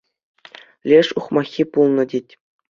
[0.87, 2.27] Леш ухмаххи пулнӑ, тет.